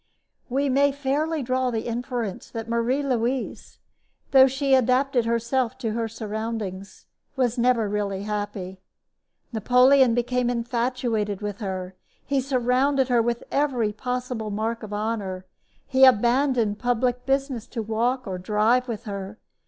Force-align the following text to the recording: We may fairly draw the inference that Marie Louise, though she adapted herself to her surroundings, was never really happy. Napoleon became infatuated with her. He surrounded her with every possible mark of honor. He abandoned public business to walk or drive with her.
We 0.49 0.67
may 0.67 0.91
fairly 0.91 1.43
draw 1.43 1.69
the 1.69 1.85
inference 1.85 2.49
that 2.49 2.67
Marie 2.67 3.03
Louise, 3.03 3.77
though 4.31 4.47
she 4.47 4.73
adapted 4.73 5.25
herself 5.25 5.77
to 5.77 5.91
her 5.91 6.07
surroundings, 6.07 7.05
was 7.35 7.59
never 7.59 7.87
really 7.87 8.23
happy. 8.23 8.79
Napoleon 9.53 10.15
became 10.15 10.49
infatuated 10.49 11.41
with 11.41 11.59
her. 11.59 11.93
He 12.25 12.41
surrounded 12.41 13.09
her 13.09 13.21
with 13.21 13.43
every 13.51 13.93
possible 13.93 14.49
mark 14.49 14.81
of 14.81 14.91
honor. 14.91 15.45
He 15.85 16.03
abandoned 16.03 16.79
public 16.79 17.27
business 17.27 17.67
to 17.67 17.83
walk 17.83 18.25
or 18.25 18.39
drive 18.39 18.87
with 18.87 19.03
her. 19.03 19.37